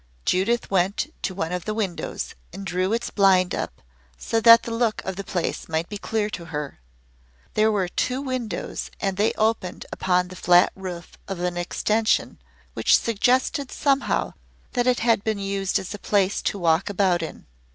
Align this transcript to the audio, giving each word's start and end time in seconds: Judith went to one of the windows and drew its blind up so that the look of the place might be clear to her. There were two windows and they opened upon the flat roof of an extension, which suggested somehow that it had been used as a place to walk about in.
Judith 0.25 0.71
went 0.71 1.13
to 1.21 1.35
one 1.35 1.51
of 1.51 1.65
the 1.65 1.75
windows 1.75 2.33
and 2.51 2.65
drew 2.65 2.91
its 2.91 3.11
blind 3.11 3.53
up 3.53 3.83
so 4.17 4.41
that 4.41 4.63
the 4.63 4.73
look 4.73 5.03
of 5.05 5.15
the 5.15 5.23
place 5.23 5.69
might 5.69 5.89
be 5.89 5.97
clear 5.99 6.27
to 6.27 6.45
her. 6.45 6.79
There 7.53 7.71
were 7.71 7.87
two 7.87 8.19
windows 8.19 8.89
and 8.99 9.15
they 9.15 9.31
opened 9.33 9.85
upon 9.91 10.29
the 10.29 10.35
flat 10.35 10.71
roof 10.75 11.19
of 11.27 11.39
an 11.41 11.55
extension, 11.55 12.39
which 12.73 12.97
suggested 12.97 13.71
somehow 13.71 14.33
that 14.71 14.87
it 14.87 15.01
had 15.01 15.23
been 15.23 15.37
used 15.37 15.77
as 15.77 15.93
a 15.93 15.99
place 15.99 16.41
to 16.41 16.57
walk 16.57 16.89
about 16.89 17.21
in. 17.21 17.45